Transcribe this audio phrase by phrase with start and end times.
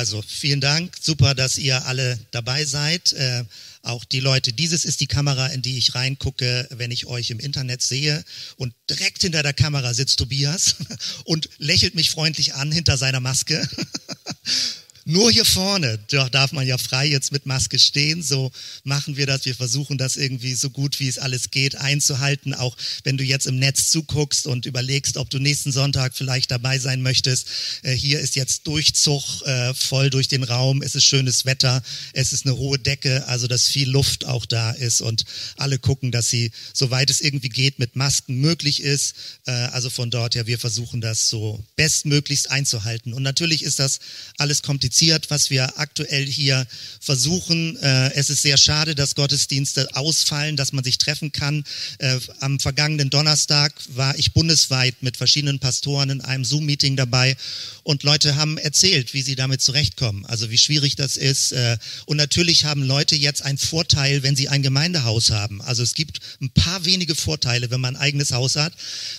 [0.00, 3.12] Also vielen Dank, super, dass ihr alle dabei seid.
[3.12, 3.44] Äh,
[3.82, 7.38] auch die Leute, dieses ist die Kamera, in die ich reingucke, wenn ich euch im
[7.38, 8.24] Internet sehe.
[8.56, 10.76] Und direkt hinter der Kamera sitzt Tobias
[11.24, 13.68] und lächelt mich freundlich an hinter seiner Maske.
[15.06, 15.98] Nur hier vorne
[16.30, 18.22] darf man ja frei jetzt mit Maske stehen.
[18.22, 18.52] So
[18.84, 19.46] machen wir das.
[19.46, 22.52] Wir versuchen das irgendwie so gut wie es alles geht einzuhalten.
[22.52, 26.78] Auch wenn du jetzt im Netz zuguckst und überlegst, ob du nächsten Sonntag vielleicht dabei
[26.78, 27.46] sein möchtest.
[27.82, 30.82] Äh, hier ist jetzt Durchzug äh, voll durch den Raum.
[30.82, 31.82] Es ist schönes Wetter.
[32.12, 35.24] Es ist eine hohe Decke, also dass viel Luft auch da ist und
[35.56, 39.14] alle gucken, dass sie, soweit es irgendwie geht, mit Masken möglich ist.
[39.46, 43.14] Äh, also von dort her, wir versuchen das so bestmöglichst einzuhalten.
[43.14, 44.00] Und natürlich ist das
[44.36, 46.66] alles kompliziert kompliziert, was wir aktuell hier
[47.00, 47.76] versuchen.
[47.76, 51.62] Äh, es ist sehr schade, dass Gottesdienste ausfallen, dass man sich treffen kann.
[51.98, 57.36] Äh, am vergangenen Donnerstag war ich bundesweit mit verschiedenen Pastoren in einem Zoom-Meeting dabei
[57.84, 61.52] und Leute haben erzählt, wie sie damit zurechtkommen, also wie schwierig das ist.
[61.52, 61.76] Äh,
[62.06, 65.62] und natürlich haben Leute jetzt einen Vorteil, wenn sie ein Gemeindehaus haben.
[65.62, 68.72] Also es gibt ein paar wenige Vorteile, wenn man ein eigenes Haus hat.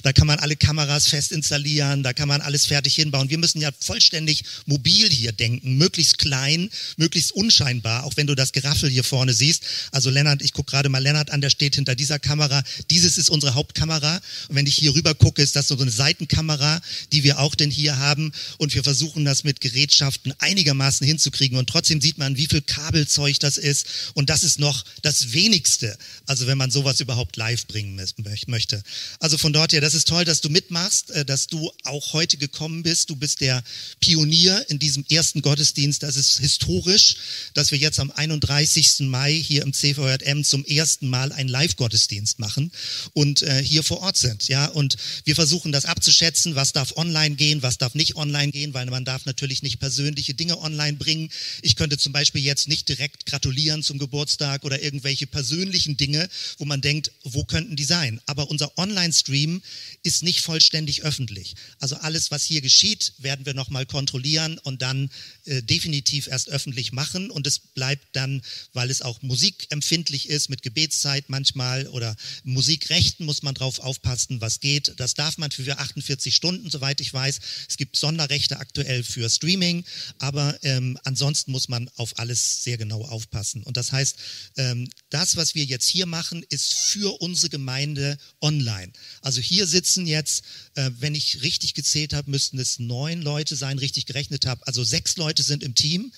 [0.04, 3.30] Da kann man alle Kameras fest installieren, da kann man alles fertig hinbauen.
[3.30, 8.52] Wir müssen ja vollständig mobil hier denken, möglichst klein, möglichst unscheinbar, auch wenn du das
[8.52, 9.64] Geraffel hier vorne siehst.
[9.92, 12.64] Also Lennart, ich gucke gerade mal Lennart an, der steht hinter dieser Kamera.
[12.90, 14.22] Dieses ist unsere Hauptkamera.
[14.48, 17.72] Und wenn ich hier rüber gucke, ist das so eine Seitenkamera, die wir auch denn
[17.72, 22.48] hier haben und wir versuchen das mit Gerätschaften einigermaßen hinzukriegen und trotzdem sieht man, wie
[22.48, 27.36] viel Kabelzeug das ist und das ist noch das wenigste, also wenn man sowas überhaupt
[27.38, 28.00] live bringen
[28.48, 28.84] möchte.
[29.20, 32.38] Also von dort her, das ist toll, dass du mitmachst, äh, dass du auch heute
[32.38, 33.09] gekommen bist.
[33.09, 33.64] Du bist der
[34.00, 35.51] Pionier in diesem ersten Gottesdienst.
[35.56, 37.16] Das ist historisch,
[37.54, 39.02] dass wir jetzt am 31.
[39.02, 42.72] Mai hier im CVJM zum ersten Mal einen Live-Gottesdienst machen
[43.14, 44.48] und äh, hier vor Ort sind.
[44.48, 48.74] Ja, und wir versuchen das abzuschätzen, was darf online gehen, was darf nicht online gehen,
[48.74, 51.30] weil man darf natürlich nicht persönliche Dinge online bringen.
[51.62, 56.66] Ich könnte zum Beispiel jetzt nicht direkt gratulieren zum Geburtstag oder irgendwelche persönlichen Dinge, wo
[56.66, 58.22] man denkt, wo könnten die sein?
[58.26, 59.61] Aber unser Online-Stream
[60.04, 61.56] ist nicht vollständig öffentlich.
[61.80, 65.10] Also alles, was hier geschieht, werden wir nochmal kontrollieren und dann
[65.46, 67.32] äh, definitiv erst öffentlich machen.
[67.32, 68.42] Und es bleibt dann,
[68.74, 74.60] weil es auch musikempfindlich ist, mit Gebetszeit manchmal oder Musikrechten muss man drauf aufpassen, was
[74.60, 74.94] geht.
[74.98, 77.40] Das darf man für 48 Stunden, soweit ich weiß.
[77.70, 79.84] Es gibt Sonderrechte Rechte aktuell für Streaming,
[80.18, 83.62] aber ähm, ansonsten muss man auf alles sehr genau aufpassen.
[83.62, 84.16] Und das heißt,
[84.58, 88.92] ähm, das, was wir jetzt hier machen, ist für unsere Gemeinde online.
[89.22, 90.44] Also hier sitzen jetzt,
[90.76, 94.65] äh, wenn ich richtig gezählt habe, müssten es neun Leute sein, richtig gerechnet habe.
[94.65, 96.11] Also sechs Leute sind im Team,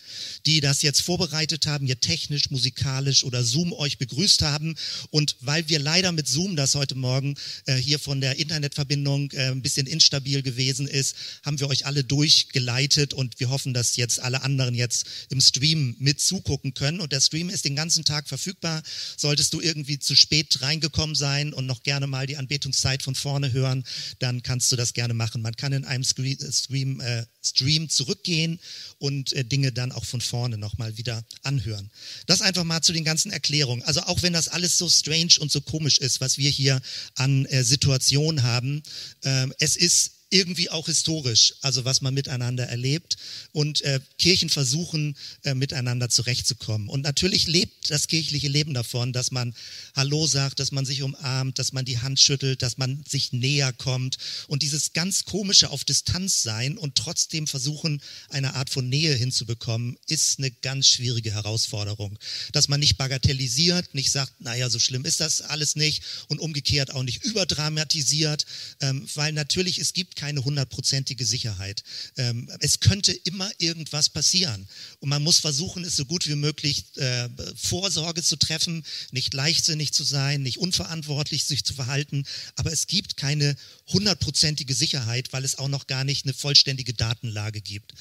[0.46, 4.76] die das jetzt vorbereitet haben, hier technisch, musikalisch oder Zoom euch begrüßt haben.
[5.10, 9.52] Und weil wir leider mit Zoom das heute Morgen äh, hier von der Internetverbindung äh,
[9.52, 14.20] ein bisschen instabil gewesen ist, haben wir euch alle durchgeleitet und wir hoffen, dass jetzt
[14.20, 17.02] alle anderen jetzt im Stream mit zugucken können.
[17.02, 18.84] Und der Stream ist den ganzen Tag verfügbar.
[19.18, 23.52] Solltest du irgendwie zu spät reingekommen sein und noch gerne mal die Anbetungszeit von vorne
[23.52, 23.84] hören,
[24.20, 25.42] dann kannst du das gerne machen.
[25.42, 28.60] Man kann in einem Stream, äh, Stream zurückgehen
[29.00, 31.90] und äh, Dinge dann auch von vorne nochmal wieder anhören.
[32.28, 33.84] Das einfach mal zu den ganzen Erklärungen.
[33.84, 36.82] Also auch wenn das alles so strange und so komisch ist, was wir hier
[37.16, 38.84] an äh, Situationen haben,
[39.22, 43.18] äh, es ist irgendwie auch historisch, also was man miteinander erlebt
[43.52, 46.90] und äh, Kirchen versuchen äh, miteinander zurechtzukommen.
[46.90, 49.54] Und natürlich lebt das kirchliche Leben davon, dass man
[49.96, 53.74] Hallo sagt, dass man sich umarmt, dass man die Hand schüttelt, dass man sich näher
[53.74, 54.18] kommt
[54.48, 59.98] und dieses ganz komische auf Distanz sein und trotzdem versuchen, eine Art von Nähe hinzubekommen,
[60.08, 62.18] ist eine ganz schwierige Herausforderung.
[62.54, 66.92] Dass man nicht bagatellisiert, nicht sagt, naja, so schlimm ist das alles nicht und umgekehrt
[66.92, 68.48] auch nicht überdramatisiert,
[68.82, 71.84] ähm, weil natürlich es gibt keine hundertprozentige Sicherheit.
[72.16, 74.66] Ähm, es könnte immer irgendwas passieren.
[75.02, 79.92] Und man muss versuchen, es so gut wie möglich äh, Vorsorge zu treffen, nicht leichtsinnig
[79.92, 82.24] zu sein, nicht unverantwortlich sich zu verhalten.
[82.56, 83.58] Aber es gibt keine
[83.92, 87.94] hundertprozentige Sicherheit, weil es auch noch gar nicht eine vollständige Datenlage gibt.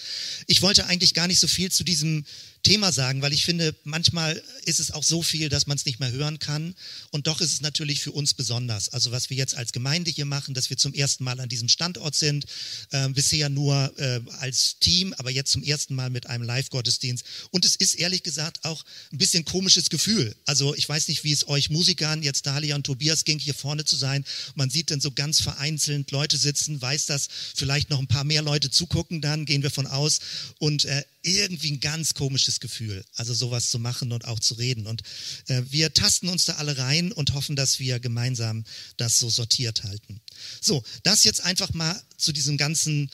[0.47, 2.25] Ich wollte eigentlich gar nicht so viel zu diesem
[2.63, 5.99] Thema sagen, weil ich finde, manchmal ist es auch so viel, dass man es nicht
[5.99, 6.75] mehr hören kann.
[7.11, 8.91] Und doch ist es natürlich für uns besonders.
[8.91, 11.69] Also was wir jetzt als Gemeinde hier machen, dass wir zum ersten Mal an diesem
[11.69, 12.47] Standort sind,
[12.91, 17.25] äh, bisher nur äh, als Team, aber jetzt zum ersten Mal mit einem Live-Gottesdienst.
[17.51, 20.35] Und es ist ehrlich gesagt auch ein bisschen komisches Gefühl.
[20.45, 23.85] Also ich weiß nicht, wie es euch Musikern, jetzt Dalia und Tobias ging, hier vorne
[23.85, 24.25] zu sein.
[24.55, 25.41] Man sieht dann so ganz
[25.73, 29.71] vereinzelt Leute sitzen, weiß, dass vielleicht noch ein paar mehr Leute zugucken, dann gehen wir
[29.71, 30.19] von aus.
[30.59, 34.87] Und äh, irgendwie ein ganz komisches Gefühl, also sowas zu machen und auch zu reden.
[34.87, 35.03] Und
[35.47, 38.65] äh, wir tasten uns da alle rein und hoffen, dass wir gemeinsam
[38.97, 40.21] das so sortiert halten.
[40.61, 43.11] So, das jetzt einfach mal zu diesem ganzen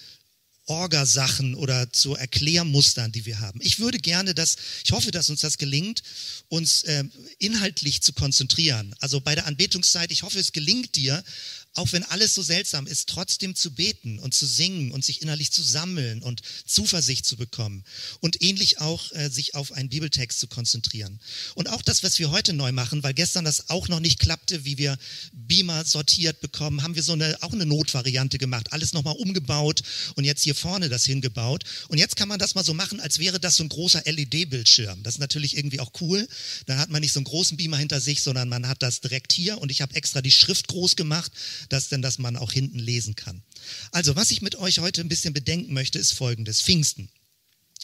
[0.68, 3.58] Orgasachen oder zu Erklärmustern, die wir haben.
[3.62, 6.02] Ich würde gerne, dass, ich hoffe, dass uns das gelingt,
[6.48, 7.04] uns äh,
[7.38, 8.94] inhaltlich zu konzentrieren.
[9.00, 11.24] Also bei der Anbetungszeit, ich hoffe, es gelingt dir,
[11.74, 15.52] auch wenn alles so seltsam ist, trotzdem zu beten und zu singen und sich innerlich
[15.52, 17.84] zu sammeln und Zuversicht zu bekommen.
[18.20, 21.20] Und ähnlich auch äh, sich auf einen Bibeltext zu konzentrieren.
[21.54, 24.64] Und auch das, was wir heute neu machen, weil gestern das auch noch nicht klappte,
[24.64, 24.98] wie wir
[25.32, 28.72] Beamer sortiert bekommen, haben wir so eine, auch eine Notvariante gemacht.
[28.72, 29.82] Alles nochmal umgebaut
[30.16, 31.64] und jetzt hier vorne das hingebaut.
[31.88, 35.02] Und jetzt kann man das mal so machen, als wäre das so ein großer LED-Bildschirm.
[35.02, 36.26] Das ist natürlich irgendwie auch cool.
[36.66, 39.32] Dann hat man nicht so einen großen Beamer hinter sich, sondern man hat das direkt
[39.32, 39.58] hier.
[39.58, 41.30] Und ich habe extra die Schrift groß gemacht,
[41.68, 43.42] dass denn das man auch hinten lesen kann.
[43.92, 46.62] Also, was ich mit euch heute ein bisschen bedenken möchte, ist folgendes.
[46.62, 47.08] Pfingsten.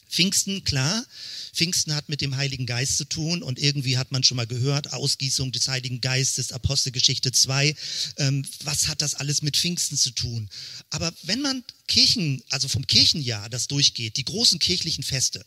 [0.07, 1.05] Pfingsten, klar,
[1.53, 4.93] Pfingsten hat mit dem Heiligen Geist zu tun und irgendwie hat man schon mal gehört,
[4.93, 7.75] Ausgießung des Heiligen Geistes, Apostelgeschichte 2.
[8.17, 10.49] Ähm, was hat das alles mit Pfingsten zu tun?
[10.89, 15.45] Aber wenn man Kirchen, also vom Kirchenjahr das durchgeht, die großen kirchlichen Feste,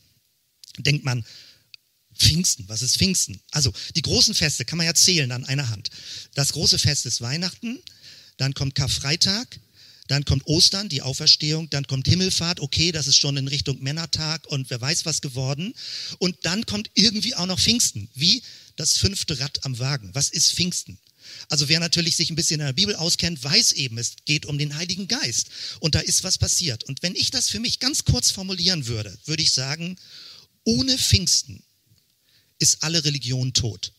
[0.79, 1.25] denkt man,
[2.19, 3.40] Pfingsten, was ist Pfingsten?
[3.52, 5.90] Also die großen Feste kann man ja zählen an einer Hand.
[6.35, 7.79] Das große Fest ist Weihnachten,
[8.38, 9.61] dann kommt Karfreitag,
[10.08, 14.46] dann kommt Ostern, die Auferstehung, dann kommt Himmelfahrt, okay, das ist schon in Richtung Männertag
[14.46, 15.75] und wer weiß was geworden.
[16.19, 18.43] Und dann kommt irgendwie auch noch Pfingsten, wie
[18.76, 20.11] das fünfte Rad am Wagen.
[20.14, 20.99] Was ist Pfingsten?
[21.50, 24.56] Also wer natürlich sich ein bisschen in der Bibel auskennt, weiß eben, es geht um
[24.56, 25.49] den Heiligen Geist.
[25.81, 26.85] Und da ist was passiert.
[26.85, 29.99] Und wenn ich das für mich ganz kurz formulieren würde, würde ich sagen,
[30.64, 31.62] ohne Pfingsten
[32.58, 33.93] ist alle Religion tot.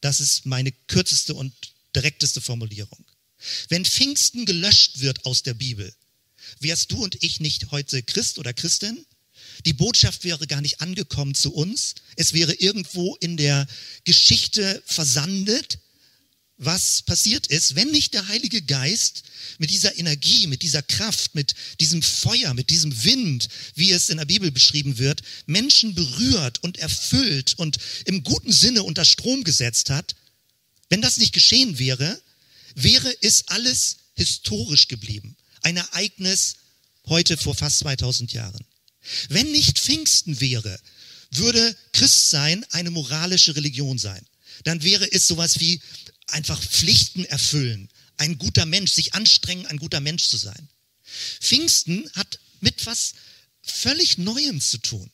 [0.00, 1.52] Das ist meine kürzeste und
[1.94, 3.04] direkteste Formulierung.
[3.68, 5.92] Wenn Pfingsten gelöscht wird aus der Bibel,
[6.60, 9.04] wärst du und ich nicht heute Christ oder Christin?
[9.66, 11.94] Die Botschaft wäre gar nicht angekommen zu uns.
[12.16, 13.66] Es wäre irgendwo in der
[14.04, 15.78] Geschichte versandet,
[16.64, 19.24] was passiert ist, wenn nicht der Heilige Geist
[19.58, 24.18] mit dieser Energie, mit dieser Kraft, mit diesem Feuer, mit diesem Wind, wie es in
[24.18, 29.90] der Bibel beschrieben wird, Menschen berührt und erfüllt und im guten Sinne unter Strom gesetzt
[29.90, 30.14] hat.
[30.92, 32.20] Wenn das nicht geschehen wäre,
[32.74, 35.38] wäre es alles historisch geblieben.
[35.62, 36.56] Ein Ereignis
[37.06, 38.62] heute vor fast 2000 Jahren.
[39.30, 40.78] Wenn nicht Pfingsten wäre,
[41.30, 44.20] würde Christsein eine moralische Religion sein.
[44.64, 45.80] Dann wäre es sowas wie
[46.26, 47.88] einfach Pflichten erfüllen,
[48.18, 50.68] ein guter Mensch, sich anstrengen, ein guter Mensch zu sein.
[51.40, 53.14] Pfingsten hat mit was
[53.62, 55.10] völlig Neuem zu tun.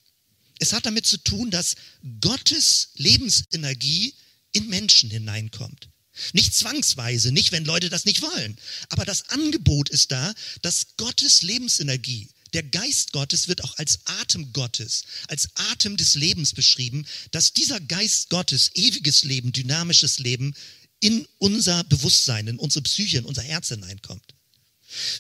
[0.59, 1.77] Es hat damit zu tun, dass
[2.21, 4.13] Gottes Lebensenergie
[4.53, 5.89] in Menschen hineinkommt.
[6.33, 8.57] Nicht zwangsweise, nicht wenn Leute das nicht wollen.
[8.89, 14.53] Aber das Angebot ist da, dass Gottes Lebensenergie, der Geist Gottes wird auch als Atem
[14.53, 20.55] Gottes, als Atem des Lebens beschrieben, dass dieser Geist Gottes, ewiges Leben, dynamisches Leben,
[21.01, 24.35] in unser Bewusstsein, in unsere Psyche, in unser Herz hineinkommt.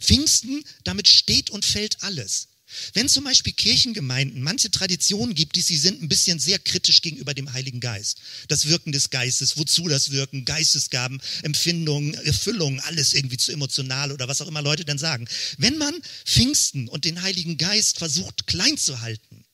[0.01, 2.49] Pfingsten, damit steht und fällt alles.
[2.93, 7.33] Wenn zum Beispiel Kirchengemeinden manche Traditionen gibt, die sie sind ein bisschen sehr kritisch gegenüber
[7.33, 8.19] dem Heiligen Geist.
[8.49, 14.29] Das Wirken des Geistes, wozu das Wirken, Geistesgaben, Empfindungen, Erfüllungen, alles irgendwie zu emotional oder
[14.29, 15.27] was auch immer Leute dann sagen.
[15.57, 15.95] Wenn man
[16.25, 19.45] Pfingsten und den Heiligen Geist versucht klein zu halten,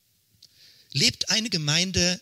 [0.93, 2.21] lebt eine Gemeinde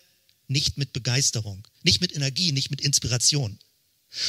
[0.49, 3.59] nicht mit Begeisterung, nicht mit Energie, nicht mit Inspiration.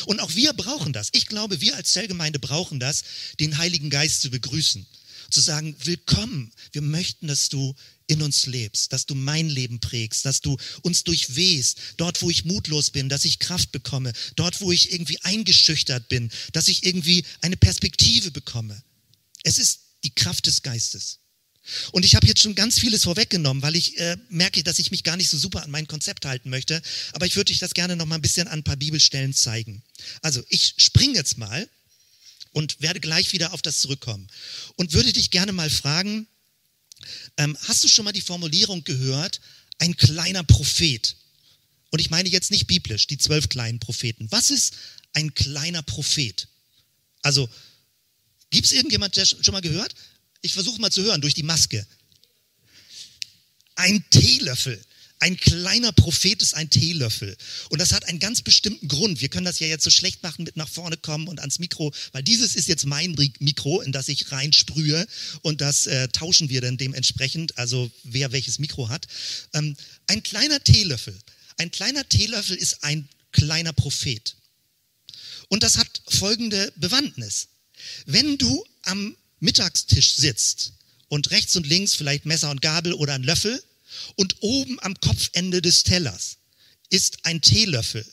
[0.05, 1.09] Und auch wir brauchen das.
[1.11, 3.03] Ich glaube, wir als Zellgemeinde brauchen das,
[3.41, 4.87] den Heiligen Geist zu begrüßen
[5.33, 7.75] zu sagen, willkommen, wir möchten, dass du
[8.07, 12.45] in uns lebst, dass du mein Leben prägst, dass du uns durchwehst, dort, wo ich
[12.45, 17.23] mutlos bin, dass ich Kraft bekomme, dort, wo ich irgendwie eingeschüchtert bin, dass ich irgendwie
[17.41, 18.83] eine Perspektive bekomme.
[19.43, 21.19] Es ist die Kraft des Geistes.
[21.91, 25.03] Und ich habe jetzt schon ganz vieles vorweggenommen, weil ich äh, merke, dass ich mich
[25.03, 26.81] gar nicht so super an mein Konzept halten möchte.
[27.13, 29.81] Aber ich würde euch das gerne noch mal ein bisschen an ein paar Bibelstellen zeigen.
[30.21, 31.69] Also ich springe jetzt mal
[32.53, 34.27] und werde gleich wieder auf das zurückkommen.
[34.75, 36.27] Und würde dich gerne mal fragen,
[37.37, 39.41] ähm, hast du schon mal die Formulierung gehört,
[39.79, 41.15] ein kleiner Prophet?
[41.89, 44.31] Und ich meine jetzt nicht biblisch, die zwölf kleinen Propheten.
[44.31, 44.75] Was ist
[45.13, 46.47] ein kleiner Prophet?
[47.21, 47.49] Also,
[48.49, 49.93] gibt es irgendjemand, der schon mal gehört?
[50.41, 51.85] Ich versuche mal zu hören durch die Maske.
[53.75, 54.83] Ein Teelöffel.
[55.23, 57.37] Ein kleiner Prophet ist ein Teelöffel.
[57.69, 59.21] Und das hat einen ganz bestimmten Grund.
[59.21, 61.93] Wir können das ja jetzt so schlecht machen mit nach vorne kommen und ans Mikro,
[62.11, 65.07] weil dieses ist jetzt mein Mikro, in das ich reinsprühe
[65.41, 69.07] und das äh, tauschen wir dann dementsprechend, also wer welches Mikro hat.
[69.53, 69.77] Ähm,
[70.07, 71.17] ein kleiner Teelöffel.
[71.55, 74.35] Ein kleiner Teelöffel ist ein kleiner Prophet.
[75.47, 77.47] Und das hat folgende Bewandtnis.
[78.05, 80.73] Wenn du am Mittagstisch sitzt
[81.07, 83.63] und rechts und links vielleicht Messer und Gabel oder ein Löffel
[84.15, 86.37] und oben am Kopfende des Tellers
[86.89, 88.05] ist ein Teelöffel,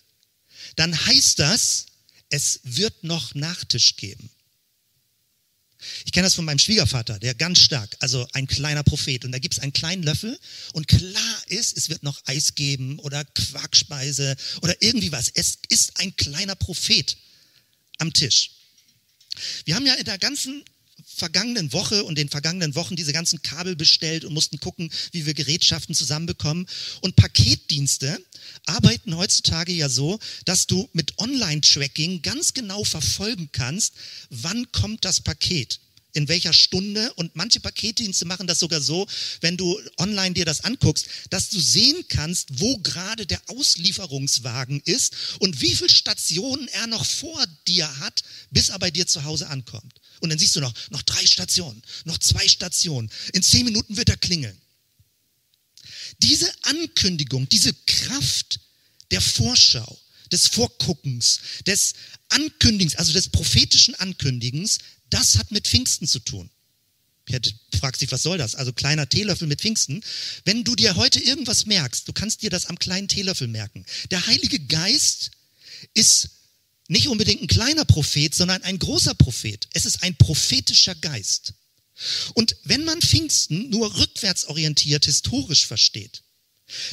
[0.77, 1.87] dann heißt das,
[2.31, 4.31] es wird noch Nachtisch geben.
[6.05, 9.25] Ich kenne das von meinem Schwiegervater, der ganz stark, also ein kleiner Prophet.
[9.25, 10.39] Und da gibt es einen kleinen Löffel
[10.73, 15.31] und klar ist, es wird noch Eis geben oder Quarkspeise oder irgendwie was.
[15.33, 17.17] Es ist ein kleiner Prophet
[17.99, 18.51] am Tisch.
[19.65, 20.65] Wir haben ja in der ganzen
[21.21, 25.35] vergangenen Woche und den vergangenen Wochen diese ganzen Kabel bestellt und mussten gucken, wie wir
[25.35, 26.67] Gerätschaften zusammenbekommen.
[27.03, 28.19] Und Paketdienste
[28.67, 33.95] arbeiten heutzutage ja so, dass du mit Online-Tracking ganz genau verfolgen kannst,
[34.31, 35.79] wann kommt das Paket
[36.13, 39.07] in welcher Stunde und manche Paketdienste machen das sogar so,
[39.41, 45.15] wenn du online dir das anguckst, dass du sehen kannst, wo gerade der Auslieferungswagen ist
[45.39, 49.49] und wie viele Stationen er noch vor dir hat, bis er bei dir zu Hause
[49.49, 50.01] ankommt.
[50.21, 53.11] Und dann siehst du noch, noch drei Stationen, noch zwei Stationen.
[53.33, 54.57] In zehn Minuten wird er klingeln.
[56.19, 58.61] Diese Ankündigung, diese Kraft
[59.11, 59.99] der Vorschau,
[60.33, 61.95] des Vorguckens, des
[62.29, 64.79] Ankündigens, also des prophetischen Ankündigens,
[65.11, 66.51] das hat mit Pfingsten zu tun.
[67.29, 68.55] Jetzt fragst dich, was soll das?
[68.55, 70.03] Also kleiner Teelöffel mit Pfingsten.
[70.45, 73.85] Wenn du dir heute irgendwas merkst, du kannst dir das am kleinen Teelöffel merken.
[74.11, 75.31] Der Heilige Geist
[75.95, 76.31] ist
[76.89, 79.69] nicht unbedingt ein kleiner Prophet, sondern ein großer Prophet.
[79.73, 81.55] Es ist ein prophetischer Geist.
[82.35, 86.23] Und wenn man Pfingsten nur rückwärtsorientiert historisch versteht,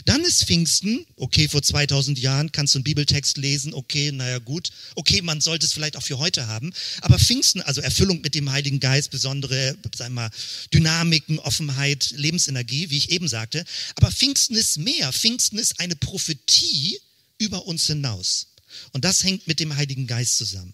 [0.05, 4.69] dann ist Pfingsten, okay, vor 2000 Jahren kannst du einen Bibeltext lesen, okay, naja gut,
[4.95, 8.51] okay, man sollte es vielleicht auch für heute haben, aber Pfingsten, also Erfüllung mit dem
[8.51, 10.31] Heiligen Geist, besondere, sagen wir mal,
[10.73, 13.65] Dynamiken, Offenheit, Lebensenergie, wie ich eben sagte,
[13.95, 16.99] aber Pfingsten ist mehr, Pfingsten ist eine Prophetie
[17.37, 18.47] über uns hinaus.
[18.91, 20.73] Und das hängt mit dem Heiligen Geist zusammen.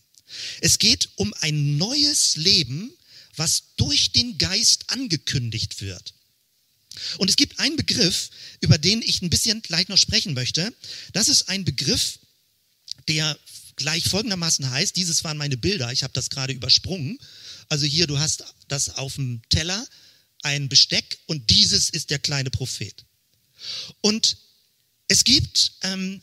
[0.62, 2.92] Es geht um ein neues Leben,
[3.36, 6.14] was durch den Geist angekündigt wird.
[7.18, 8.30] Und es gibt einen Begriff,
[8.62, 10.74] über den ich ein bisschen gleich noch sprechen möchte.
[11.12, 12.20] Das ist ein Begriff,
[13.08, 13.38] der
[13.76, 17.18] gleich folgendermaßen heißt, dieses waren meine Bilder, ich habe das gerade übersprungen.
[17.70, 19.86] Also hier, du hast das auf dem Teller,
[20.44, 23.06] ein Besteck und dieses ist der kleine Prophet.
[24.02, 24.38] Und
[25.08, 26.22] es gibt ähm,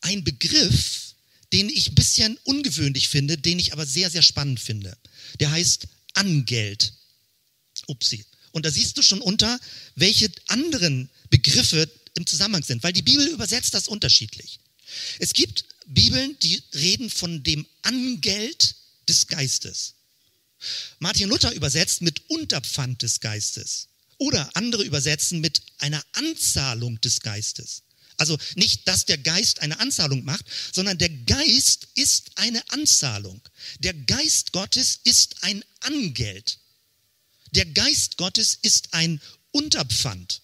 [0.00, 1.14] einen Begriff,
[1.52, 4.96] den ich ein bisschen ungewöhnlich finde, den ich aber sehr, sehr spannend finde.
[5.40, 6.92] Der heißt Angeld.
[7.86, 8.24] Upsi.
[8.56, 9.60] Und da siehst du schon unter,
[9.96, 14.60] welche anderen Begriffe im Zusammenhang sind, weil die Bibel übersetzt das unterschiedlich.
[15.18, 18.76] Es gibt Bibeln, die reden von dem Angeld
[19.10, 19.92] des Geistes.
[21.00, 23.88] Martin Luther übersetzt mit Unterpfand des Geistes.
[24.16, 27.82] Oder andere übersetzen mit einer Anzahlung des Geistes.
[28.16, 33.42] Also nicht, dass der Geist eine Anzahlung macht, sondern der Geist ist eine Anzahlung.
[33.80, 36.58] Der Geist Gottes ist ein Angeld.
[37.52, 40.42] Der Geist Gottes ist ein Unterpfand.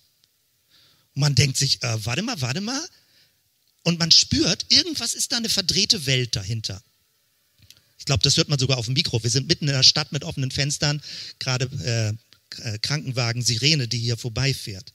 [1.15, 2.81] Man denkt sich, äh, warte mal, warte mal.
[3.83, 6.83] Und man spürt, irgendwas ist da eine verdrehte Welt dahinter.
[7.99, 9.23] Ich glaube, das hört man sogar auf dem Mikro.
[9.23, 11.03] Wir sind mitten in der Stadt mit offenen Fenstern,
[11.39, 11.67] gerade
[12.61, 14.93] äh, äh Krankenwagen, Sirene, die hier vorbeifährt.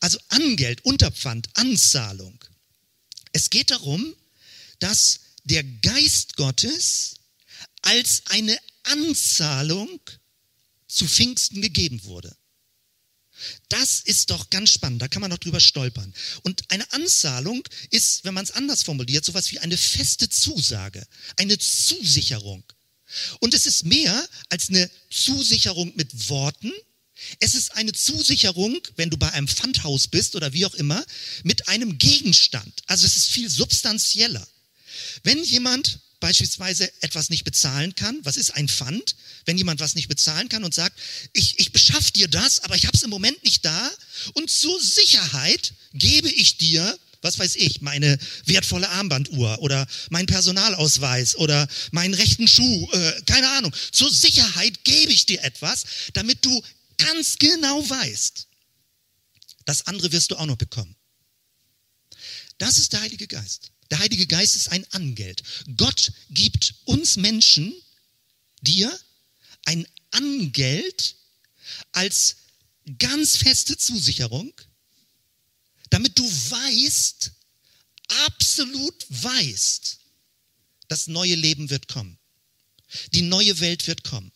[0.00, 2.42] Also Angeld, Unterpfand, Anzahlung.
[3.32, 4.14] Es geht darum,
[4.78, 7.14] dass der Geist Gottes
[7.82, 10.00] als eine Anzahlung
[10.92, 12.36] zu Pfingsten gegeben wurde.
[13.68, 16.12] Das ist doch ganz spannend, da kann man noch drüber stolpern.
[16.42, 21.04] Und eine Anzahlung ist, wenn man es anders formuliert, sowas wie eine feste Zusage,
[21.36, 22.62] eine Zusicherung.
[23.40, 26.72] Und es ist mehr als eine Zusicherung mit Worten,
[27.38, 31.04] es ist eine Zusicherung, wenn du bei einem Pfandhaus bist oder wie auch immer,
[31.44, 32.82] mit einem Gegenstand.
[32.86, 34.46] Also es ist viel substanzieller.
[35.22, 39.16] Wenn jemand beispielsweise etwas nicht bezahlen kann, was ist ein Pfand?
[39.44, 40.96] Wenn jemand was nicht bezahlen kann und sagt,
[41.32, 43.90] ich, ich beschaff dir das, aber ich habe es im Moment nicht da
[44.34, 51.34] und zur Sicherheit gebe ich dir, was weiß ich, meine wertvolle Armbanduhr oder mein Personalausweis
[51.34, 53.74] oder meinen rechten Schuh, äh, keine Ahnung.
[53.90, 56.62] Zur Sicherheit gebe ich dir etwas, damit du
[56.98, 58.46] ganz genau weißt,
[59.64, 60.94] das andere wirst du auch noch bekommen.
[62.58, 63.72] Das ist der Heilige Geist.
[63.92, 65.42] Der Heilige Geist ist ein Angeld.
[65.76, 67.74] Gott gibt uns Menschen,
[68.62, 68.90] dir,
[69.66, 71.14] ein Angeld
[71.92, 72.36] als
[72.98, 74.50] ganz feste Zusicherung,
[75.90, 77.32] damit du weißt,
[78.26, 79.98] absolut weißt,
[80.88, 82.18] das neue Leben wird kommen.
[83.12, 84.32] Die neue Welt wird kommen.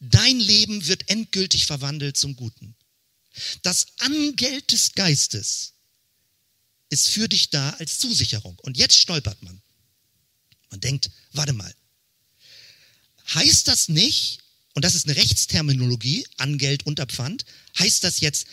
[0.00, 2.74] Dein Leben wird endgültig verwandelt zum Guten.
[3.62, 5.74] Das Angeld des Geistes
[6.90, 8.58] ist für dich da als Zusicherung.
[8.60, 9.60] Und jetzt stolpert man.
[10.70, 11.74] Man denkt, warte mal.
[13.34, 14.38] Heißt das nicht,
[14.74, 17.44] und das ist eine Rechtsterminologie, Angeld unter Pfand,
[17.78, 18.46] heißt das jetzt,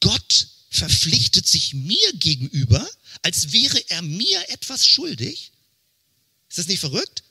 [0.00, 2.88] Gott verpflichtet sich mir gegenüber,
[3.22, 5.52] als wäre er mir etwas schuldig?
[6.48, 7.24] Ist das nicht verrückt?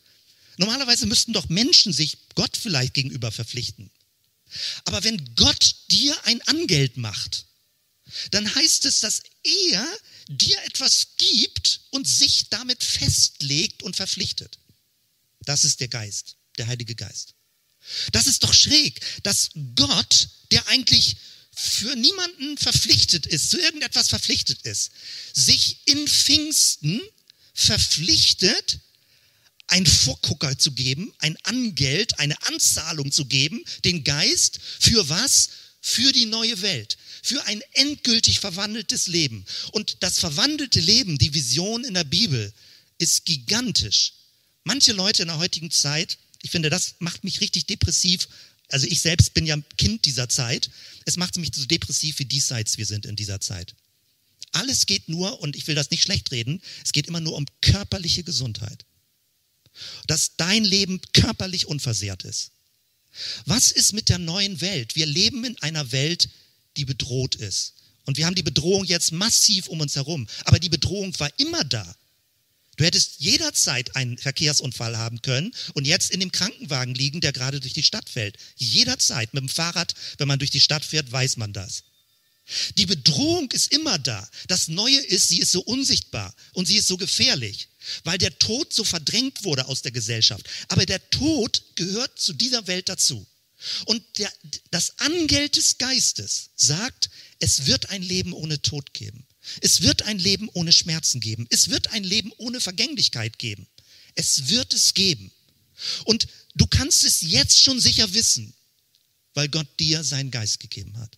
[0.57, 3.89] Normalerweise müssten doch Menschen sich Gott vielleicht gegenüber verpflichten.
[4.85, 7.45] Aber wenn Gott dir ein Angeld macht,
[8.31, 9.87] dann heißt es, dass er
[10.27, 14.59] dir etwas gibt und sich damit festlegt und verpflichtet.
[15.41, 17.33] Das ist der Geist, der Heilige Geist.
[18.11, 21.17] Das ist doch schräg, dass Gott, der eigentlich
[21.53, 24.91] für niemanden verpflichtet ist, zu irgendetwas verpflichtet ist,
[25.33, 27.01] sich in Pfingsten
[27.53, 28.79] verpflichtet,
[29.67, 35.49] ein Vorgucker zu geben, ein Angeld, eine Anzahlung zu geben, den Geist, für was?
[35.83, 39.45] Für die neue Welt, für ein endgültig verwandeltes Leben.
[39.71, 42.51] Und das verwandelte Leben, die Vision in der Bibel,
[42.97, 44.13] ist gigantisch.
[44.63, 48.27] Manche Leute in der heutigen Zeit, ich finde, das macht mich richtig depressiv.
[48.69, 50.69] Also ich selbst bin ja Kind dieser Zeit.
[51.05, 53.75] Es macht mich so depressiv, wie diesseits wir sind in dieser Zeit.
[54.51, 57.45] Alles geht nur, und ich will das nicht schlecht reden, es geht immer nur um
[57.61, 58.85] körperliche Gesundheit.
[60.07, 62.51] Dass dein Leben körperlich unversehrt ist.
[63.45, 64.95] Was ist mit der neuen Welt?
[64.95, 66.29] Wir leben in einer Welt,
[66.77, 67.73] die bedroht ist.
[68.05, 70.27] Und wir haben die Bedrohung jetzt massiv um uns herum.
[70.45, 71.95] Aber die Bedrohung war immer da.
[72.77, 77.59] Du hättest jederzeit einen Verkehrsunfall haben können und jetzt in dem Krankenwagen liegen, der gerade
[77.59, 78.37] durch die Stadt fällt.
[78.55, 81.83] Jederzeit mit dem Fahrrad, wenn man durch die Stadt fährt, weiß man das.
[82.77, 84.27] Die Bedrohung ist immer da.
[84.47, 87.69] Das Neue ist, sie ist so unsichtbar und sie ist so gefährlich,
[88.03, 90.45] weil der Tod so verdrängt wurde aus der Gesellschaft.
[90.67, 93.25] Aber der Tod gehört zu dieser Welt dazu.
[93.85, 94.31] Und der,
[94.71, 99.25] das Angeld des Geistes sagt, es wird ein Leben ohne Tod geben.
[99.61, 101.47] Es wird ein Leben ohne Schmerzen geben.
[101.49, 103.67] Es wird ein Leben ohne Vergänglichkeit geben.
[104.15, 105.31] Es wird es geben.
[106.05, 108.53] Und du kannst es jetzt schon sicher wissen,
[109.33, 111.17] weil Gott dir seinen Geist gegeben hat.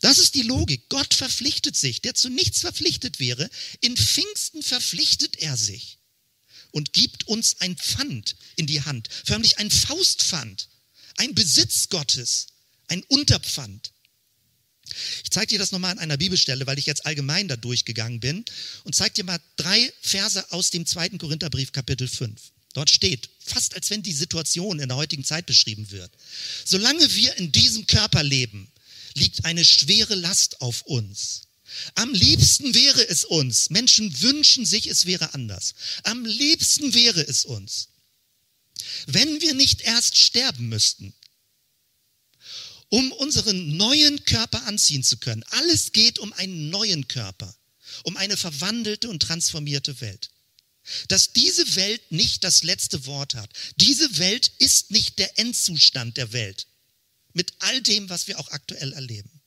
[0.00, 0.88] Das ist die Logik.
[0.88, 3.48] Gott verpflichtet sich, der zu nichts verpflichtet wäre.
[3.80, 5.98] In Pfingsten verpflichtet er sich
[6.70, 10.68] und gibt uns ein Pfand in die Hand, förmlich ein Faustpfand,
[11.16, 12.46] ein Besitz Gottes,
[12.88, 13.92] ein Unterpfand.
[15.22, 18.44] Ich zeige dir das nochmal an einer Bibelstelle, weil ich jetzt allgemein da durchgegangen bin
[18.84, 22.40] und zeige dir mal drei Verse aus dem zweiten Korintherbrief Kapitel 5.
[22.74, 26.10] Dort steht, fast als wenn die Situation in der heutigen Zeit beschrieben wird.
[26.64, 28.70] Solange wir in diesem Körper leben,
[29.14, 31.42] liegt eine schwere Last auf uns.
[31.94, 35.74] Am liebsten wäre es uns, Menschen wünschen sich, es wäre anders.
[36.02, 37.88] Am liebsten wäre es uns,
[39.06, 41.14] wenn wir nicht erst sterben müssten,
[42.88, 45.42] um unseren neuen Körper anziehen zu können.
[45.50, 47.54] Alles geht um einen neuen Körper,
[48.04, 50.30] um eine verwandelte und transformierte Welt.
[51.08, 53.50] Dass diese Welt nicht das letzte Wort hat.
[53.76, 56.66] Diese Welt ist nicht der Endzustand der Welt
[57.32, 59.40] mit all dem, was wir auch aktuell erleben.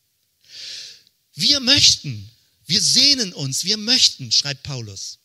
[1.33, 2.29] Wir möchten,
[2.65, 5.19] wir sehnen uns, wir möchten, schreibt Paulus,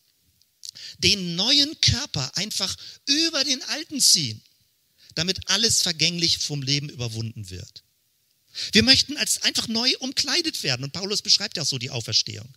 [0.99, 4.43] den neuen Körper einfach über den alten ziehen,
[5.15, 7.83] damit alles vergänglich vom Leben überwunden wird.
[8.73, 12.49] Wir möchten als einfach neu umkleidet werden und Paulus beschreibt ja auch so die Auferstehung.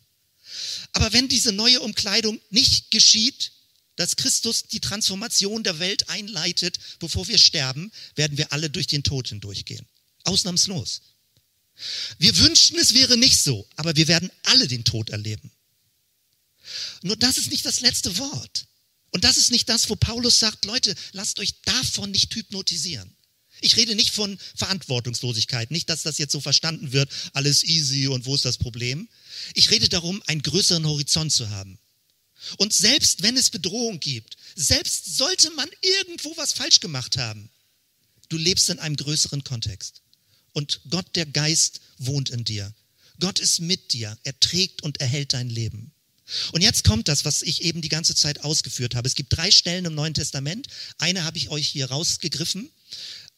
[0.94, 3.52] Aber wenn diese neue Umkleidung nicht geschieht,
[3.96, 9.04] dass Christus die Transformation der Welt einleitet, bevor wir sterben, werden wir alle durch den
[9.04, 9.86] Tod hindurchgehen.
[10.24, 11.02] Ausnahmslos.
[12.20, 15.52] Wir wünschten, es wäre nicht so, aber wir werden alle den Tod erleben.
[17.02, 18.68] Nur das ist nicht das letzte Wort.
[19.12, 23.16] Und das ist nicht das, wo Paulus sagt, Leute, lasst euch davon nicht hypnotisieren.
[23.62, 28.26] Ich rede nicht von Verantwortungslosigkeit, nicht, dass das jetzt so verstanden wird, alles easy und
[28.26, 29.08] wo ist das Problem.
[29.54, 31.80] Ich rede darum, einen größeren Horizont zu haben.
[32.58, 37.50] Und selbst wenn es Bedrohung gibt, selbst sollte man irgendwo was falsch gemacht haben,
[38.30, 40.02] du lebst in einem größeren Kontext.
[40.52, 42.74] Und Gott, der Geist, wohnt in dir.
[43.20, 44.18] Gott ist mit dir.
[44.24, 45.92] Er trägt und erhält dein Leben.
[46.52, 49.08] Und jetzt kommt das, was ich eben die ganze Zeit ausgeführt habe.
[49.08, 50.68] Es gibt drei Stellen im Neuen Testament.
[50.98, 52.70] Eine habe ich euch hier rausgegriffen.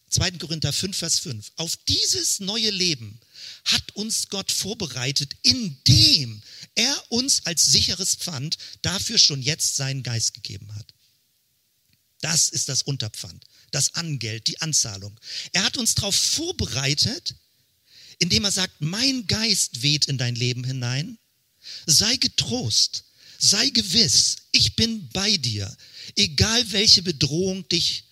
[0.10, 0.32] 2.
[0.32, 1.52] Korinther 5, Vers 5.
[1.58, 3.20] Auf dieses neue Leben
[3.66, 6.42] hat uns Gott vorbereitet, indem
[6.76, 10.94] er uns als sicheres Pfand dafür schon jetzt seinen Geist gegeben hat.
[12.22, 15.20] Das ist das Unterpfand das Angeld, die Anzahlung.
[15.52, 17.36] Er hat uns darauf vorbereitet,
[18.20, 21.18] indem er sagt, mein Geist weht in dein Leben hinein.
[21.86, 23.04] Sei getrost,
[23.40, 25.76] sei gewiss, ich bin bei dir,
[26.16, 28.06] egal welche Bedrohung dich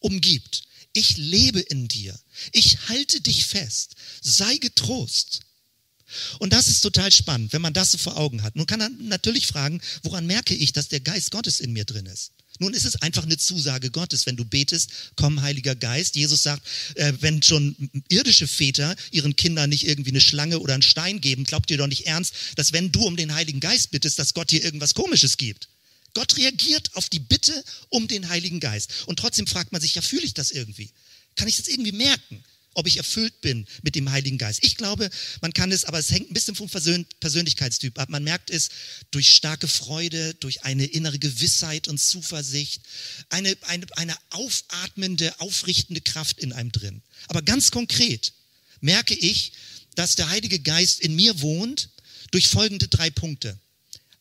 [0.00, 0.62] umgibt.
[0.92, 2.18] Ich lebe in dir.
[2.52, 3.96] Ich halte dich fest.
[4.22, 5.40] Sei getrost.
[6.38, 8.56] Und das ist total spannend, wenn man das so vor Augen hat.
[8.56, 12.06] Nun kann man natürlich fragen, woran merke ich, dass der Geist Gottes in mir drin
[12.06, 12.32] ist?
[12.58, 16.16] Nun ist es einfach eine Zusage Gottes, wenn du betest, komm Heiliger Geist.
[16.16, 17.76] Jesus sagt, äh, wenn schon
[18.08, 21.86] irdische Väter ihren Kindern nicht irgendwie eine Schlange oder einen Stein geben, glaubt ihr doch
[21.86, 25.36] nicht ernst, dass wenn du um den Heiligen Geist bittest, dass Gott dir irgendwas Komisches
[25.36, 25.68] gibt.
[26.14, 28.90] Gott reagiert auf die Bitte um den Heiligen Geist.
[29.06, 30.90] Und trotzdem fragt man sich, ja, fühle ich das irgendwie?
[31.34, 32.42] Kann ich das irgendwie merken?
[32.76, 34.60] Ob ich erfüllt bin mit dem Heiligen Geist.
[34.62, 35.10] Ich glaube,
[35.40, 38.10] man kann es, aber es hängt ein bisschen vom Persönlichkeitstyp ab.
[38.10, 38.68] Man merkt es
[39.10, 42.82] durch starke Freude, durch eine innere Gewissheit und Zuversicht,
[43.30, 47.02] eine, eine, eine aufatmende, aufrichtende Kraft in einem drin.
[47.28, 48.34] Aber ganz konkret
[48.80, 49.52] merke ich,
[49.94, 51.88] dass der Heilige Geist in mir wohnt
[52.30, 53.58] durch folgende drei Punkte.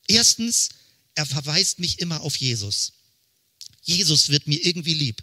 [0.07, 0.69] Erstens,
[1.13, 2.93] er verweist mich immer auf Jesus.
[3.83, 5.21] Jesus wird mir irgendwie lieb.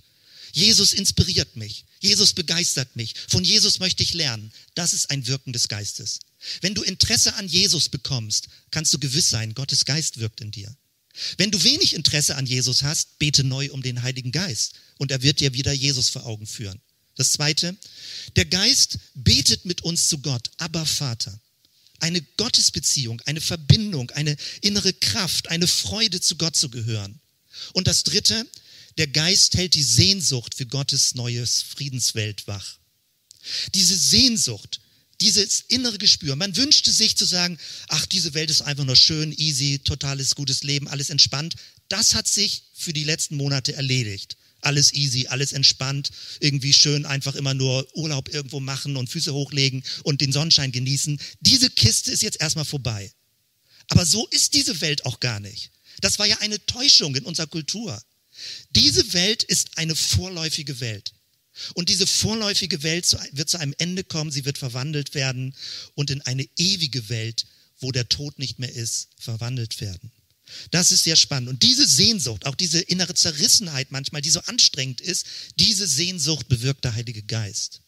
[0.53, 1.87] Jesus inspiriert mich.
[2.01, 3.15] Jesus begeistert mich.
[3.29, 4.53] Von Jesus möchte ich lernen.
[4.75, 6.21] Das ist ein Wirken des Geistes.
[6.61, 10.75] Wenn du Interesse an Jesus bekommst, kannst du gewiss sein, Gottes Geist wirkt in dir.
[11.37, 15.23] Wenn du wenig Interesse an Jesus hast, bete neu um den Heiligen Geist und er
[15.23, 16.81] wird dir wieder Jesus vor Augen führen.
[17.15, 17.77] Das zweite,
[18.37, 21.39] der Geist betet mit uns zu Gott, aber Vater.
[22.01, 27.21] Eine Gottesbeziehung, eine Verbindung, eine innere Kraft, eine Freude zu Gott zu gehören.
[27.75, 28.47] Und das dritte,
[28.99, 32.79] der Geist hält die Sehnsucht für Gottes neues Friedenswelt wach.
[33.75, 34.81] Diese Sehnsucht,
[35.21, 36.37] dieses innere Gespür.
[36.37, 40.63] Man wünschte sich zu sagen, ach, diese Welt ist einfach nur schön, easy, totales gutes
[40.63, 41.55] Leben, alles entspannt.
[41.89, 44.37] Das hat sich für die letzten Monate erledigt.
[44.61, 49.83] Alles easy, alles entspannt, irgendwie schön einfach immer nur Urlaub irgendwo machen und Füße hochlegen
[50.05, 51.21] und den Sonnenschein genießen.
[51.41, 53.13] Diese Kiste ist jetzt erstmal vorbei.
[53.89, 55.73] Aber so ist diese Welt auch gar nicht.
[56.01, 58.01] Das war ja eine Täuschung in unserer Kultur.
[58.71, 61.13] Diese Welt ist eine vorläufige Welt.
[61.75, 65.55] Und diese vorläufige Welt wird zu einem Ende kommen, sie wird verwandelt werden
[65.95, 67.47] und in eine ewige Welt,
[67.79, 70.11] wo der Tod nicht mehr ist, verwandelt werden.
[70.71, 71.49] Das ist sehr spannend.
[71.49, 75.27] Und diese Sehnsucht, auch diese innere Zerrissenheit manchmal, die so anstrengend ist,
[75.59, 77.81] diese Sehnsucht bewirkt der Heilige Geist.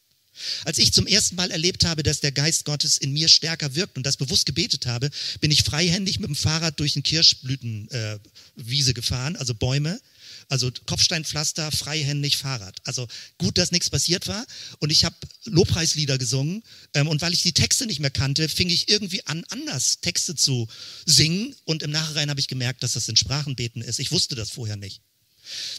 [0.64, 3.96] Als ich zum ersten Mal erlebt habe, dass der Geist Gottes in mir stärker wirkt
[3.96, 8.94] und das bewusst gebetet habe, bin ich freihändig mit dem Fahrrad durch eine Kirschblütenwiese äh,
[8.94, 10.00] gefahren, also Bäume,
[10.48, 12.80] also Kopfsteinpflaster, freihändig Fahrrad.
[12.84, 13.06] Also
[13.38, 14.44] gut, dass nichts passiert war.
[14.78, 16.62] Und ich habe Lobpreislieder gesungen.
[16.94, 20.34] Ähm, und weil ich die Texte nicht mehr kannte, fing ich irgendwie an, anders Texte
[20.34, 20.68] zu
[21.06, 21.54] singen.
[21.64, 23.98] Und im Nachhinein habe ich gemerkt, dass das in Sprachenbeten ist.
[23.98, 25.00] Ich wusste das vorher nicht.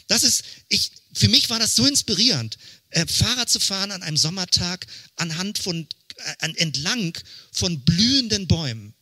[0.06, 2.56] Das ist, ich, für mich war das so inspirierend,
[2.90, 5.88] äh, Fahrrad zu fahren an einem Sommertag anhand von,
[6.40, 7.16] äh, entlang
[7.52, 8.94] von blühenden Bäumen.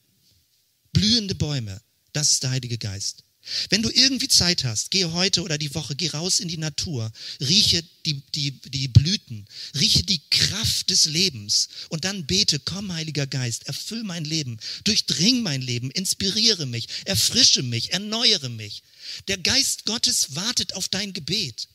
[0.93, 1.81] Blühende Bäume.
[2.13, 3.25] Das ist der Heilige Geist.
[3.69, 7.13] Wenn du irgendwie Zeit hast, geh heute oder die Woche, geh raus in die Natur,
[7.41, 13.27] rieche die, die, die Blüten, rieche die Kraft des Lebens und dann bete, komm Heiliger
[13.27, 18.83] Geist, erfüll mein Leben, durchdring mein Leben, inspiriere mich, erfrische mich, erneuere mich.
[19.29, 21.69] Der Geist Gottes wartet auf dein Gebet,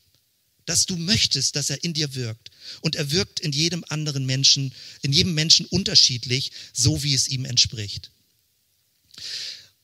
[0.66, 2.50] dass du möchtest, dass er in dir wirkt.
[2.80, 7.44] Und er wirkt in jedem anderen Menschen, in jedem Menschen unterschiedlich, so wie es ihm
[7.44, 8.10] entspricht.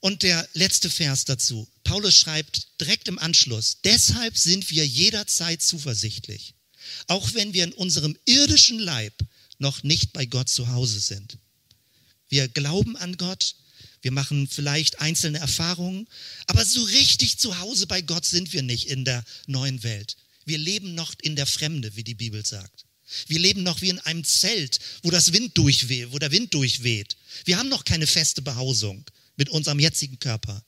[0.01, 1.69] Und der letzte Vers dazu.
[1.87, 6.55] Paulus schreibt direkt im Anschluss, deshalb sind wir jederzeit zuversichtlich,
[7.07, 9.15] auch wenn wir in unserem irdischen Leib
[9.59, 11.39] noch nicht bei Gott zu Hause sind.
[12.29, 13.55] Wir glauben an Gott,
[14.03, 16.09] wir machen vielleicht einzelne Erfahrungen,
[16.47, 20.17] aber so richtig zu Hause bei Gott sind wir nicht in der neuen Welt.
[20.45, 22.85] Wir leben noch in der Fremde, wie die Bibel sagt.
[23.29, 27.17] Wir leben noch wie in einem Zelt, wo das Wind durchweht, wo der Wind durchweht.
[27.45, 29.05] Wir haben noch keine feste Behausung
[29.37, 30.65] mit unserem jetzigen Körper.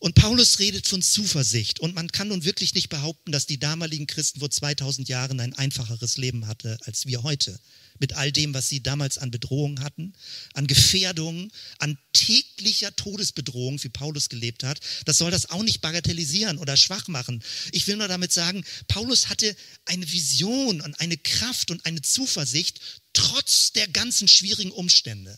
[0.00, 1.80] Und Paulus redet von Zuversicht.
[1.80, 5.54] Und man kann nun wirklich nicht behaupten, dass die damaligen Christen vor 2000 Jahren ein
[5.54, 7.58] einfacheres Leben hatten als wir heute.
[7.98, 10.12] Mit all dem, was sie damals an Bedrohungen hatten,
[10.54, 14.78] an Gefährdungen, an täglicher Todesbedrohung, wie Paulus gelebt hat.
[15.04, 17.42] Das soll das auch nicht bagatellisieren oder schwach machen.
[17.72, 22.80] Ich will nur damit sagen, Paulus hatte eine Vision und eine Kraft und eine Zuversicht
[23.14, 25.36] trotz der ganzen schwierigen Umstände.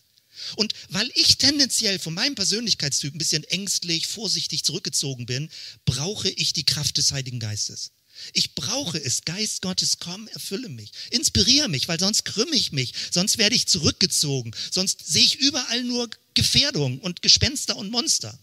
[0.57, 5.51] Und weil ich tendenziell von meinem Persönlichkeitstyp ein bisschen ängstlich, vorsichtig zurückgezogen bin,
[5.85, 7.93] brauche ich die Kraft des Heiligen Geistes.
[8.33, 9.25] Ich brauche es.
[9.25, 10.93] Geist Gottes, komm, erfülle mich.
[11.11, 12.93] Inspiriere mich, weil sonst krümme ich mich.
[13.11, 14.53] Sonst werde ich zurückgezogen.
[14.71, 18.39] Sonst sehe ich überall nur Gefährdung und Gespenster und Monster.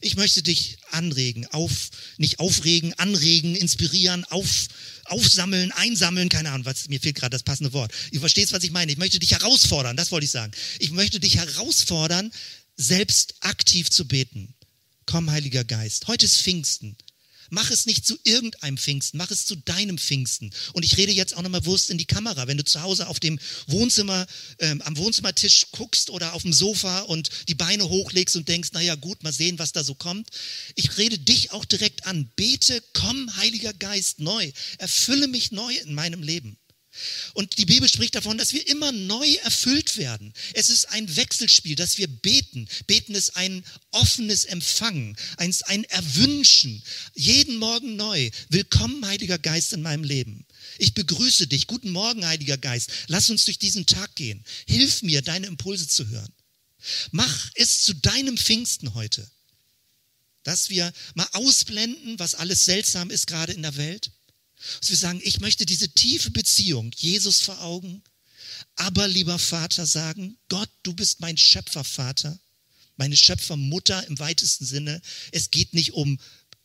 [0.00, 4.68] Ich möchte dich anregen, auf, nicht aufregen, anregen, inspirieren, auf,
[5.10, 7.92] aufsammeln, einsammeln, keine Ahnung, was, mir fehlt gerade das passende Wort.
[8.12, 8.92] Du verstehst, was ich meine.
[8.92, 10.52] Ich möchte dich herausfordern, das wollte ich sagen.
[10.78, 12.32] Ich möchte dich herausfordern,
[12.76, 14.54] selbst aktiv zu beten.
[15.06, 16.06] Komm, Heiliger Geist.
[16.06, 16.96] Heute ist Pfingsten.
[17.50, 20.50] Mach es nicht zu irgendeinem Pfingsten, mach es zu deinem Pfingsten.
[20.72, 22.46] Und ich rede jetzt auch nochmal Wurst in die Kamera.
[22.46, 24.26] Wenn du zu Hause auf dem Wohnzimmer,
[24.60, 28.94] ähm, am Wohnzimmertisch guckst oder auf dem Sofa und die Beine hochlegst und denkst, naja
[28.94, 30.28] gut, mal sehen, was da so kommt.
[30.76, 32.30] Ich rede dich auch direkt an.
[32.36, 34.52] Bete, komm, Heiliger Geist, neu.
[34.78, 36.59] Erfülle mich neu in meinem Leben.
[37.34, 40.32] Und die Bibel spricht davon, dass wir immer neu erfüllt werden.
[40.54, 42.68] Es ist ein Wechselspiel, dass wir beten.
[42.86, 46.82] Beten ist ein offenes Empfangen, ein, ein Erwünschen.
[47.14, 48.30] Jeden Morgen neu.
[48.48, 50.46] Willkommen, Heiliger Geist, in meinem Leben.
[50.78, 51.66] Ich begrüße dich.
[51.66, 52.90] Guten Morgen, Heiliger Geist.
[53.06, 54.44] Lass uns durch diesen Tag gehen.
[54.66, 56.32] Hilf mir, deine Impulse zu hören.
[57.10, 59.28] Mach es zu deinem Pfingsten heute.
[60.42, 64.10] Dass wir mal ausblenden, was alles seltsam ist gerade in der Welt
[64.80, 68.02] dass wir sagen, ich möchte diese tiefe Beziehung, Jesus vor Augen,
[68.76, 72.38] aber lieber Vater sagen, Gott, du bist mein Schöpfervater,
[72.96, 75.00] meine Schöpfermutter im weitesten Sinne.
[75.32, 76.18] Es geht nicht um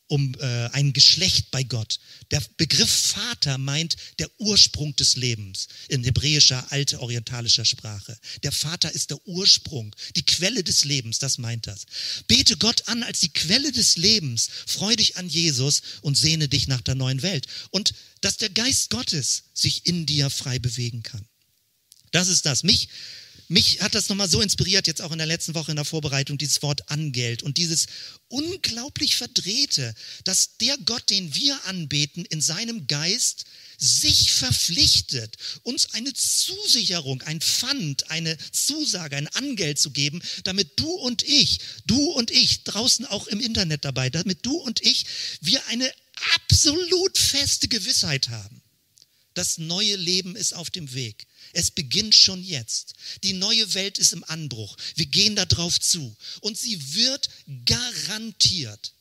[0.07, 1.99] um äh, ein Geschlecht bei Gott.
[2.31, 8.17] Der Begriff Vater meint der Ursprung des Lebens in hebräischer, alte orientalischer Sprache.
[8.43, 11.85] Der Vater ist der Ursprung, die Quelle des Lebens, das meint das.
[12.27, 16.67] Bete Gott an als die Quelle des Lebens, freu dich an Jesus und sehne dich
[16.67, 17.47] nach der neuen Welt.
[17.71, 21.25] Und dass der Geist Gottes sich in dir frei bewegen kann.
[22.11, 22.63] Das ist das.
[22.63, 22.89] Mich
[23.47, 26.37] mich hat das nochmal so inspiriert, jetzt auch in der letzten Woche in der Vorbereitung,
[26.37, 27.85] dieses Wort Angeld und dieses
[28.27, 33.45] unglaublich verdrehte, dass der Gott, den wir anbeten, in seinem Geist
[33.77, 40.89] sich verpflichtet, uns eine Zusicherung, ein Pfand, eine Zusage, ein Angeld zu geben, damit du
[40.89, 45.05] und ich, du und ich, draußen auch im Internet dabei, damit du und ich,
[45.41, 45.91] wir eine
[46.35, 48.61] absolut feste Gewissheit haben.
[49.33, 51.27] Das neue Leben ist auf dem Weg.
[51.57, 52.95] Es beginnt schon jetzt.
[53.23, 54.75] Die neue Welt ist im Anbruch.
[54.95, 56.13] Wir gehen darauf zu.
[56.41, 57.29] Und sie wird
[57.63, 58.93] garantiert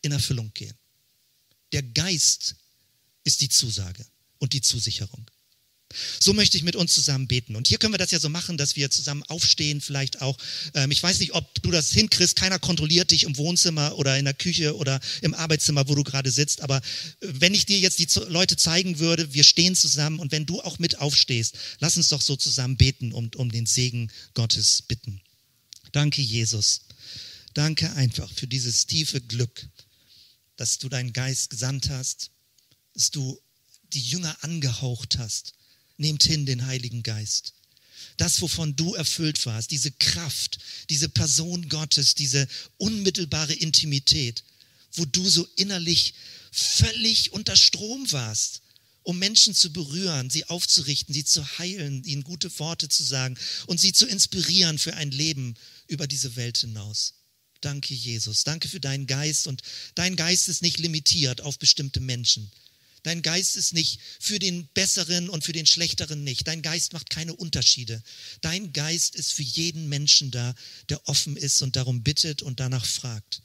[0.00, 0.74] in Erfüllung gehen.
[1.72, 2.54] Der Geist
[3.24, 4.06] ist die Zusage
[4.38, 5.30] und die Zusicherung.
[6.20, 7.56] So möchte ich mit uns zusammen beten.
[7.56, 10.36] Und hier können wir das ja so machen, dass wir zusammen aufstehen, vielleicht auch.
[10.74, 12.36] Ähm, ich weiß nicht, ob du das hinkriegst.
[12.36, 16.30] Keiner kontrolliert dich im Wohnzimmer oder in der Küche oder im Arbeitszimmer, wo du gerade
[16.30, 16.62] sitzt.
[16.62, 16.80] Aber äh,
[17.20, 20.78] wenn ich dir jetzt die Leute zeigen würde, wir stehen zusammen und wenn du auch
[20.78, 25.20] mit aufstehst, lass uns doch so zusammen beten und um den Segen Gottes bitten.
[25.92, 26.82] Danke, Jesus.
[27.54, 29.68] Danke einfach für dieses tiefe Glück,
[30.56, 32.30] dass du deinen Geist gesandt hast,
[32.94, 33.38] dass du
[33.92, 35.52] die Jünger angehaucht hast
[35.96, 37.54] nehmt hin den Heiligen Geist.
[38.16, 40.58] Das, wovon du erfüllt warst, diese Kraft,
[40.90, 44.44] diese Person Gottes, diese unmittelbare Intimität,
[44.94, 46.14] wo du so innerlich
[46.50, 48.62] völlig unter Strom warst,
[49.02, 53.80] um Menschen zu berühren, sie aufzurichten, sie zu heilen, ihnen gute Worte zu sagen und
[53.80, 55.54] sie zu inspirieren für ein Leben
[55.88, 57.14] über diese Welt hinaus.
[57.60, 58.44] Danke, Jesus.
[58.44, 59.46] Danke für deinen Geist.
[59.46, 59.62] Und
[59.94, 62.50] dein Geist ist nicht limitiert auf bestimmte Menschen.
[63.02, 66.46] Dein Geist ist nicht für den Besseren und für den Schlechteren nicht.
[66.46, 68.02] Dein Geist macht keine Unterschiede.
[68.40, 70.54] Dein Geist ist für jeden Menschen da,
[70.88, 73.42] der offen ist und darum bittet und danach fragt.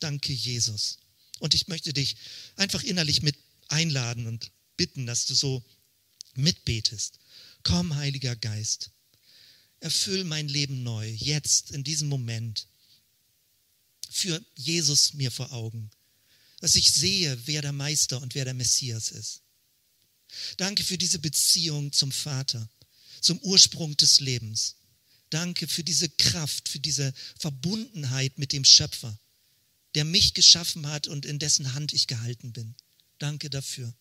[0.00, 0.98] Danke, Jesus.
[1.38, 2.16] Und ich möchte dich
[2.56, 3.36] einfach innerlich mit
[3.68, 5.62] einladen und bitten, dass du so
[6.34, 7.20] mitbetest.
[7.62, 8.90] Komm, Heiliger Geist,
[9.78, 12.66] erfüll mein Leben neu, jetzt, in diesem Moment.
[14.10, 15.90] Für Jesus mir vor Augen
[16.60, 19.42] dass ich sehe, wer der Meister und wer der Messias ist.
[20.56, 22.68] Danke für diese Beziehung zum Vater,
[23.20, 24.76] zum Ursprung des Lebens.
[25.30, 29.18] Danke für diese Kraft, für diese Verbundenheit mit dem Schöpfer,
[29.94, 32.74] der mich geschaffen hat und in dessen Hand ich gehalten bin.
[33.18, 33.92] Danke dafür.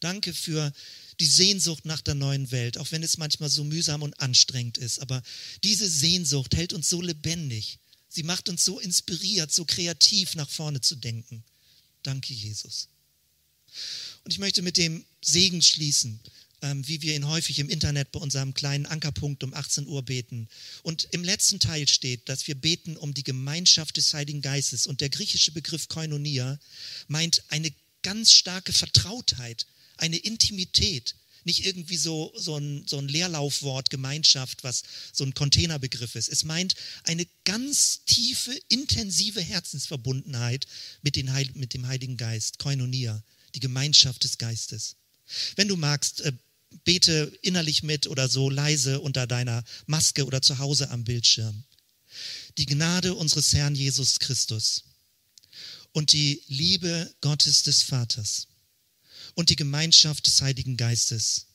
[0.00, 0.72] Danke für
[1.18, 5.00] die Sehnsucht nach der neuen Welt, auch wenn es manchmal so mühsam und anstrengend ist.
[5.00, 5.22] Aber
[5.64, 7.80] diese Sehnsucht hält uns so lebendig.
[8.08, 11.44] Sie macht uns so inspiriert, so kreativ nach vorne zu denken.
[12.02, 12.88] Danke, Jesus.
[14.24, 16.20] Und ich möchte mit dem Segen schließen,
[16.62, 20.48] ähm, wie wir ihn häufig im Internet bei unserem kleinen Ankerpunkt um 18 Uhr beten.
[20.82, 24.86] Und im letzten Teil steht, dass wir beten um die Gemeinschaft des Heiligen Geistes.
[24.86, 26.58] Und der griechische Begriff Koinonia
[27.06, 31.14] meint eine ganz starke Vertrautheit, eine Intimität,
[31.48, 34.82] nicht irgendwie so, so, ein, so ein Leerlaufwort Gemeinschaft, was
[35.14, 36.28] so ein Containerbegriff ist.
[36.28, 40.66] Es meint eine ganz tiefe, intensive Herzensverbundenheit
[41.00, 43.22] mit, den Heil, mit dem Heiligen Geist, Koinonia,
[43.54, 44.96] die Gemeinschaft des Geistes.
[45.56, 46.32] Wenn du magst, äh,
[46.84, 51.64] bete innerlich mit oder so leise unter deiner Maske oder zu Hause am Bildschirm.
[52.58, 54.84] Die Gnade unseres Herrn Jesus Christus
[55.92, 58.48] und die Liebe Gottes des Vaters
[59.38, 61.46] und die Gemeinschaft des Heiligen Geistes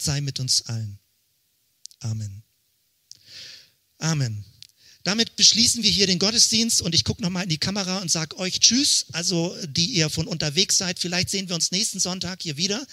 [0.00, 0.98] sei mit uns allen.
[2.00, 2.42] Amen.
[3.98, 4.44] Amen.
[5.02, 8.36] Damit beschließen wir hier den Gottesdienst und ich gucke nochmal in die Kamera und sage
[8.38, 10.98] euch Tschüss, also die ihr von unterwegs seid.
[10.98, 12.86] Vielleicht sehen wir uns nächsten Sonntag hier wieder.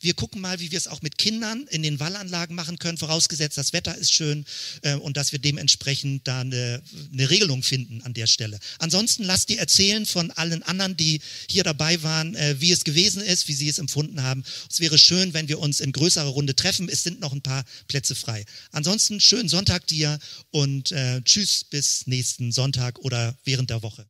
[0.00, 3.56] Wir gucken mal, wie wir es auch mit Kindern in den Wallanlagen machen können, vorausgesetzt
[3.56, 4.44] das Wetter ist schön
[4.82, 8.58] äh, und dass wir dementsprechend da eine, eine Regelung finden an der Stelle.
[8.78, 13.22] Ansonsten lasst die erzählen von allen anderen, die hier dabei waren, äh, wie es gewesen
[13.22, 14.44] ist, wie sie es empfunden haben.
[14.70, 16.90] Es wäre schön, wenn wir uns in größerer Runde treffen.
[16.90, 18.44] Es sind noch ein paar Plätze frei.
[18.70, 20.18] Ansonsten schönen Sonntag dir
[20.50, 24.08] und äh, tschüss bis nächsten Sonntag oder während der Woche.